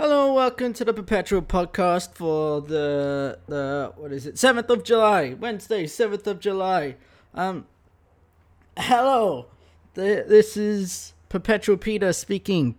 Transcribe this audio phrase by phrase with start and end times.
[0.00, 4.38] Hello, welcome to the Perpetual Podcast for the the what is it?
[4.38, 6.94] Seventh of July, Wednesday, seventh of July.
[7.34, 7.66] Um,
[8.76, 9.46] hello,
[9.94, 12.76] the, this is Perpetual Peter speaking,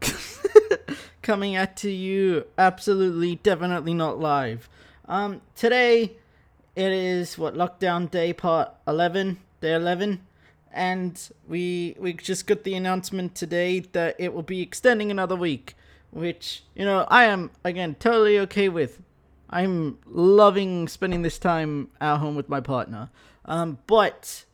[1.21, 2.45] coming at to you.
[2.57, 4.69] Absolutely, definitely not live.
[5.05, 6.15] Um, today
[6.77, 10.25] it is what lockdown day part eleven, day eleven,
[10.71, 15.75] and we we just got the announcement today that it will be extending another week
[16.11, 19.01] which you know I am again totally okay with.
[19.49, 23.09] I'm loving spending this time at home with my partner.
[23.45, 24.45] Um, but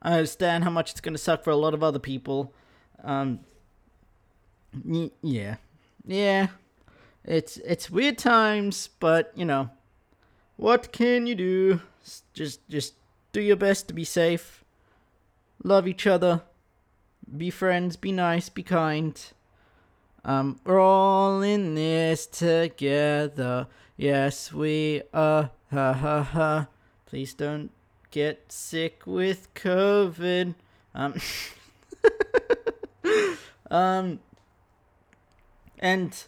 [0.00, 2.52] I understand how much it's gonna suck for a lot of other people.
[3.02, 3.40] Um,
[4.84, 5.56] y- yeah,
[6.06, 6.48] yeah,
[7.24, 9.70] it's it's weird times, but you know,
[10.56, 11.80] what can you do?
[12.32, 12.94] Just just
[13.32, 14.62] do your best to be safe.
[15.64, 16.42] Love each other.
[17.36, 17.96] Be friends.
[17.96, 18.48] Be nice.
[18.48, 19.20] Be kind.
[20.24, 23.66] We're all in this together.
[23.96, 25.50] Yes, we are.
[25.70, 26.68] Ha ha ha.
[27.04, 27.70] Please don't
[28.10, 30.54] get sick with COVID.
[30.94, 31.14] Um,
[33.70, 34.20] um,
[35.78, 36.24] and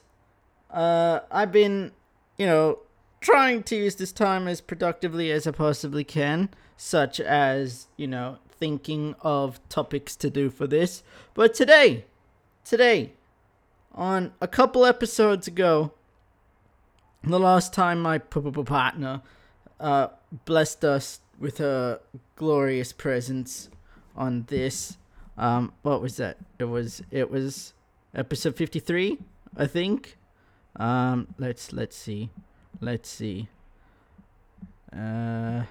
[0.70, 1.92] uh, I've been,
[2.36, 2.80] you know,
[3.20, 8.38] trying to use this time as productively as I possibly can, such as, you know,
[8.58, 11.02] thinking of topics to do for this.
[11.34, 12.04] But today,
[12.64, 13.12] today,
[13.96, 15.92] on a couple episodes ago,
[17.24, 19.22] the last time my partner
[19.80, 20.08] uh,
[20.44, 22.00] blessed us with her
[22.36, 23.68] glorious presence
[24.14, 24.98] on this.
[25.36, 26.38] Um, what was that?
[26.58, 27.74] It was it was
[28.14, 29.18] episode fifty three,
[29.56, 30.16] I think.
[30.76, 32.30] Um, let's let's see,
[32.80, 33.48] let's see.
[34.96, 35.62] Uh,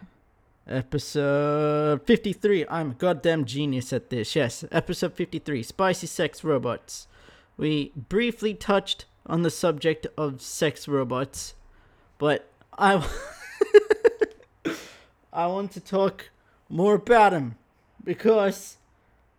[0.68, 2.66] episode fifty three.
[2.70, 4.36] I'm a goddamn genius at this.
[4.36, 5.64] Yes, episode fifty three.
[5.64, 7.08] Spicy sex robots
[7.58, 11.56] we briefly touched on the subject of sex robots,
[12.18, 13.06] but I
[15.34, 16.30] I want to talk
[16.70, 17.56] more about them
[18.04, 18.78] because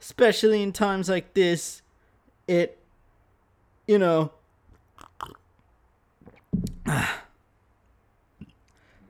[0.01, 1.83] especially in times like this
[2.47, 2.79] it
[3.87, 4.33] you know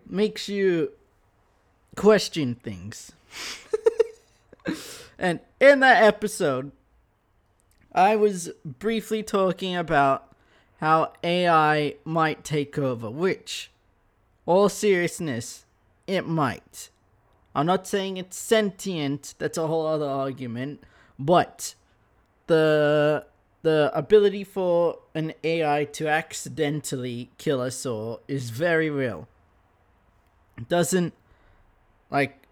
[0.08, 0.92] makes you
[1.96, 3.12] question things.
[5.18, 6.72] and in that episode
[7.96, 10.30] I was briefly talking about
[10.80, 13.70] how AI might take over, which,
[14.44, 15.64] all seriousness,
[16.06, 16.90] it might.
[17.54, 20.84] I'm not saying it's sentient, that's a whole other argument,
[21.18, 21.74] but
[22.46, 23.26] the
[23.62, 29.26] the ability for an AI to accidentally kill us all is very real.
[30.56, 31.14] It doesn't
[32.08, 32.46] like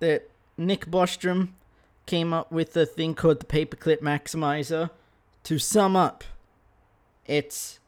[0.00, 1.50] that Nick Bostrom
[2.10, 4.90] came up with a thing called the paperclip maximizer.
[5.44, 6.24] To sum up,
[7.24, 7.78] it's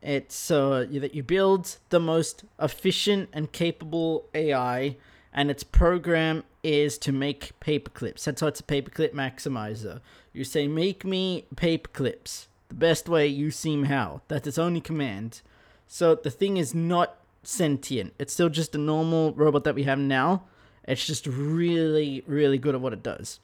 [0.00, 4.96] it's uh, that you build the most efficient and capable AI,
[5.34, 8.24] and its program is to make paperclips.
[8.24, 10.00] That's why it's a paperclip maximizer.
[10.32, 14.22] You say, "Make me paperclips." The best way you seem how.
[14.28, 15.42] That's its only command.
[15.86, 18.14] So the thing is not sentient.
[18.18, 20.44] It's still just a normal robot that we have now.
[20.84, 23.38] It's just really, really good at what it does.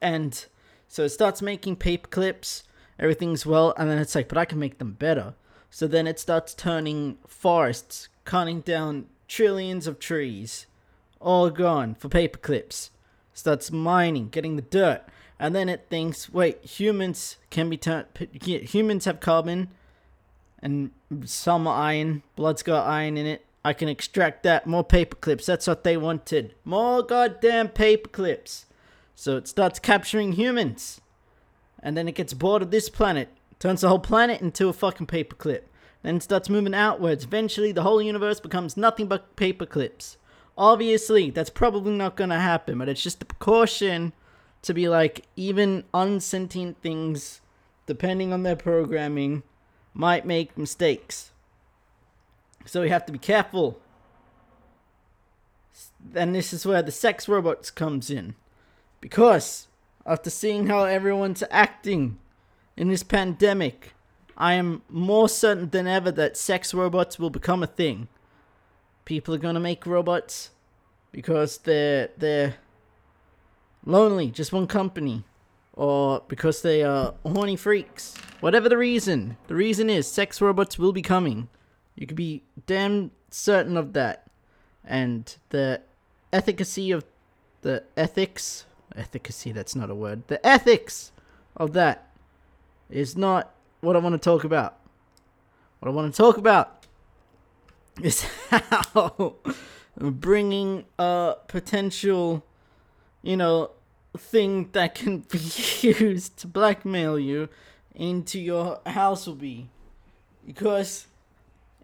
[0.00, 0.44] And
[0.88, 2.64] so it starts making paper clips,
[2.98, 5.34] everything's well, and then it's like, but I can make them better.
[5.70, 10.66] So then it starts turning forests, cutting down trillions of trees,
[11.20, 12.90] all gone for paper clips.
[13.34, 15.02] Starts mining, getting the dirt,
[15.38, 18.06] and then it thinks, wait, humans can be turned.
[18.42, 19.68] Humans have carbon,
[20.60, 20.90] and
[21.24, 22.22] some iron.
[22.34, 23.44] Blood's got iron in it.
[23.64, 24.66] I can extract that.
[24.66, 25.46] More paper clips.
[25.46, 26.54] That's what they wanted.
[26.64, 28.66] More goddamn paper clips.
[29.20, 31.00] So it starts capturing humans.
[31.82, 33.28] And then it gets bored of this planet.
[33.58, 35.62] Turns the whole planet into a fucking paperclip.
[36.04, 37.24] Then it starts moving outwards.
[37.24, 40.18] Eventually, the whole universe becomes nothing but paperclips.
[40.56, 44.12] Obviously, that's probably not gonna happen, but it's just a precaution
[44.62, 47.40] to be like, even unsentient things,
[47.86, 49.42] depending on their programming,
[49.94, 51.32] might make mistakes.
[52.66, 53.80] So we have to be careful.
[56.14, 58.36] And this is where the sex robots comes in.
[59.00, 59.68] Because
[60.04, 62.18] after seeing how everyone's acting
[62.76, 63.94] in this pandemic,
[64.36, 68.08] I am more certain than ever that sex robots will become a thing.
[69.04, 70.50] People are gonna make robots
[71.12, 72.56] because they're they're
[73.84, 75.24] lonely, just one company,
[75.72, 78.14] or because they are horny freaks.
[78.40, 81.48] Whatever the reason, the reason is sex robots will be coming.
[81.96, 84.30] You can be damn certain of that.
[84.84, 85.82] And the
[86.32, 87.04] efficacy of
[87.62, 88.64] the ethics
[88.98, 91.12] efficacy that's not a word the ethics
[91.56, 92.10] of that
[92.90, 94.78] is not what i want to talk about
[95.80, 96.84] What I want to talk about
[98.02, 99.36] is how
[99.96, 102.44] bringing a potential,
[103.22, 103.70] you know,
[104.16, 105.38] thing that can be
[105.80, 107.48] used to blackmail you
[107.94, 109.68] into your house will be.
[110.44, 111.06] Because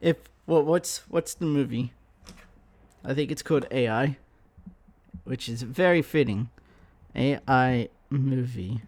[0.01, 0.17] if
[0.47, 1.93] what what's what's the movie?
[3.05, 4.17] I think it's called AI,
[5.23, 6.51] which is very fitting.
[7.15, 8.81] AI movie.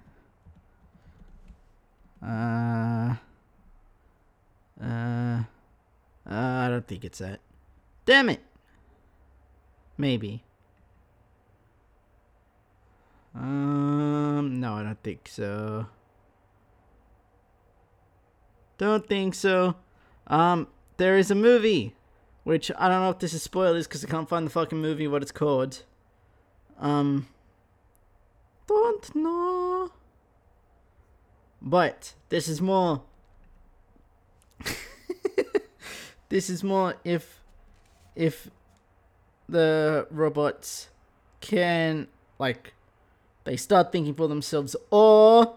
[2.23, 3.15] Uh,
[4.83, 5.45] uh, uh,
[6.31, 7.41] I don't think it's that.
[8.05, 8.41] Damn it.
[9.97, 10.43] Maybe.
[13.35, 15.87] Um, no, I don't think so.
[18.79, 19.77] Don't think so.
[20.27, 21.95] Um, there is a movie,
[22.45, 25.07] which I don't know if this is spoilers because I can't find the fucking movie
[25.07, 25.83] what it's called.
[26.79, 27.29] Um,
[28.67, 29.91] don't know.
[31.61, 33.03] But this is more.
[36.29, 37.43] this is more if
[38.15, 38.51] if
[39.49, 40.89] the robots
[41.41, 42.09] can
[42.39, 42.73] like
[43.45, 45.57] they start thinking for themselves or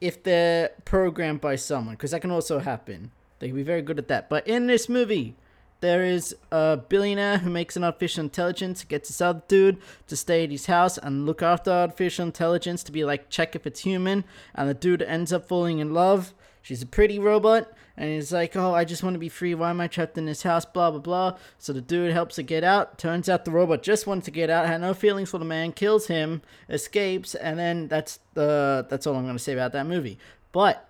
[0.00, 3.98] if they're programmed by someone because that can also happen they can be very good
[3.98, 5.34] at that but in this movie
[5.82, 10.44] there is a billionaire who makes an artificial intelligence, gets this other dude to stay
[10.44, 14.24] at his house and look after artificial intelligence to be like, check if it's human.
[14.54, 16.34] And the dude ends up falling in love.
[16.62, 17.70] She's a pretty robot.
[17.96, 19.56] And he's like, oh, I just want to be free.
[19.56, 20.64] Why am I trapped in this house?
[20.64, 21.36] Blah, blah, blah.
[21.58, 22.96] So the dude helps her get out.
[22.96, 25.72] Turns out the robot just wanted to get out, had no feelings for the man,
[25.72, 27.34] kills him, escapes.
[27.34, 30.16] And then that's, the, that's all I'm going to say about that movie.
[30.52, 30.88] But,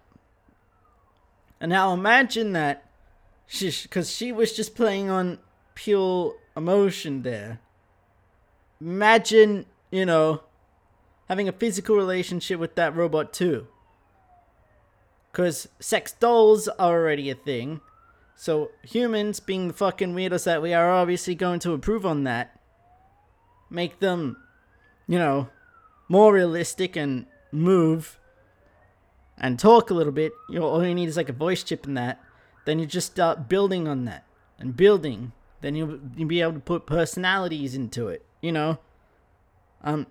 [1.60, 2.91] and now imagine that
[3.52, 5.38] she because she was just playing on
[5.74, 7.60] pure emotion there.
[8.80, 10.40] Imagine, you know,
[11.28, 13.66] having a physical relationship with that robot too.
[15.30, 17.82] Because sex dolls are already a thing.
[18.34, 22.58] So humans, being the fucking weirdos that we are, obviously going to improve on that.
[23.68, 24.38] Make them,
[25.06, 25.50] you know,
[26.08, 28.18] more realistic and move
[29.36, 30.32] and talk a little bit.
[30.48, 32.18] You know, all you need is like a voice chip in that
[32.64, 34.24] then you just start building on that
[34.58, 35.32] and building.
[35.60, 38.78] Then you'll, you'll be able to put personalities into it, you know?
[39.82, 40.06] Um,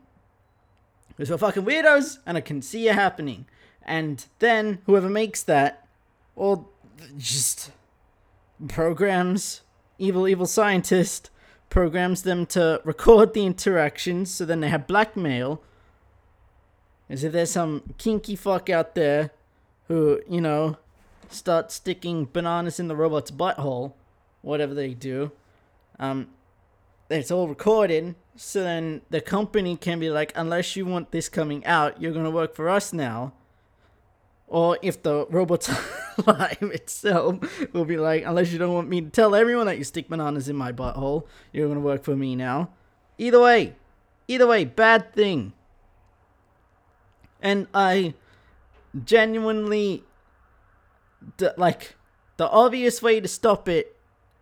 [1.09, 3.45] because we're fucking weirdos and I can see it happening.
[3.83, 5.87] And then whoever makes that,
[6.35, 6.67] or
[7.17, 7.71] just
[8.67, 9.61] programs,
[9.97, 11.29] evil, evil scientist,
[11.69, 15.61] programs them to record the interactions so then they have blackmail.
[17.09, 19.31] As if there's some kinky fuck out there
[19.87, 20.77] who, you know,
[21.33, 23.93] start sticking bananas in the robot's butthole,
[24.41, 25.31] whatever they do.
[25.99, 26.29] Um,
[27.09, 31.65] it's all recorded, so then the company can be like, unless you want this coming
[31.65, 33.33] out, you're gonna work for us now.
[34.47, 35.69] Or if the robot's
[36.17, 37.39] alive itself
[37.73, 40.49] will be like, unless you don't want me to tell everyone that you stick bananas
[40.49, 42.69] in my butthole, you're gonna work for me now.
[43.17, 43.75] Either way,
[44.27, 45.53] either way, bad thing.
[47.41, 48.13] And I
[49.05, 50.03] genuinely
[51.37, 51.95] the, like
[52.37, 53.95] the obvious way to stop it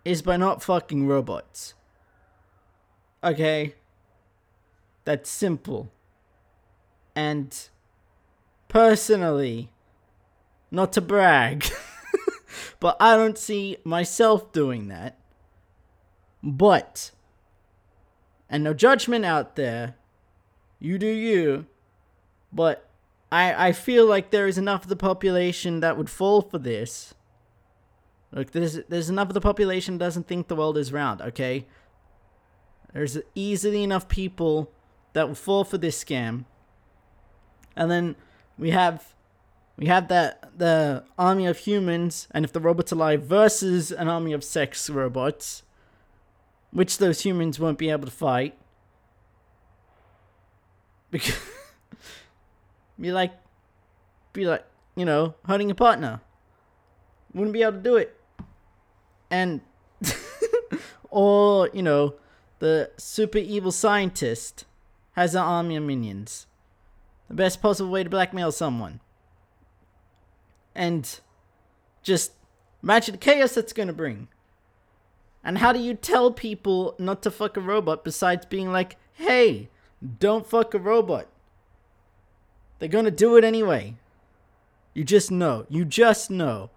[0.06, 1.74] is by not fucking robots.
[3.24, 3.76] Okay?
[5.06, 5.92] That's simple.
[7.16, 7.56] And
[8.68, 9.70] personally,
[10.72, 11.66] not to brag,
[12.80, 15.18] but I don't see myself doing that.
[16.42, 17.12] But,
[18.50, 19.96] and no judgment out there,
[20.80, 21.66] you do you,
[22.54, 22.89] but
[23.32, 27.14] I I feel like there is enough of the population that would fall for this.
[28.32, 31.22] Look, there's there's enough of the population doesn't think the world is round.
[31.22, 31.66] Okay,
[32.94, 34.72] there's easily enough people
[35.14, 36.46] that will fall for this scam.
[37.76, 38.16] And then
[38.58, 39.16] we have
[39.78, 44.34] we have that the army of humans, and if the robots alive versus an army
[44.34, 45.64] of sex robots,
[46.72, 48.58] which those humans won't be able to fight
[51.12, 51.36] because
[53.00, 53.34] be like,
[54.34, 54.66] be like,
[54.96, 56.22] you know, hunting a partner.
[57.34, 58.20] Wouldn't be able to do it.
[59.30, 59.62] And,
[61.10, 62.16] or, you know,
[62.60, 64.66] the super evil scientist
[65.14, 66.48] has an army of minions.
[67.28, 69.00] The best possible way to blackmail someone.
[70.76, 71.20] And
[72.02, 72.32] just
[72.82, 74.28] imagine the chaos that's going to bring.
[75.44, 79.70] And how do you tell people not to fuck a robot besides being like, hey,
[80.20, 81.28] don't fuck a robot?
[82.80, 83.96] They're gonna do it anyway.
[84.94, 85.66] You just know.
[85.70, 86.70] You just know.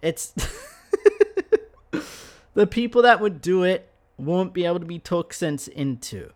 [0.00, 0.28] It's
[2.54, 6.30] the people that would do it won't be able to be talked sense into.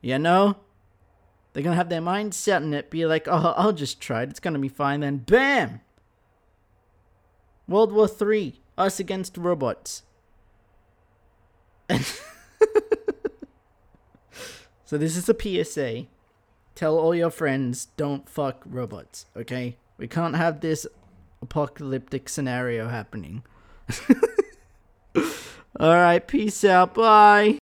[0.00, 0.56] You know?
[1.52, 4.30] They're gonna have their mind set on it, be like, oh, I'll just try it.
[4.30, 5.00] It's gonna be fine.
[5.00, 5.80] Then, bam!
[7.68, 10.02] World War Three, us against robots.
[14.84, 16.06] so this is a PSA.
[16.74, 19.76] Tell all your friends don't fuck robots, okay?
[19.96, 20.86] We can't have this
[21.40, 23.44] apocalyptic scenario happening.
[25.16, 26.94] all right, peace out.
[26.94, 27.58] Bye.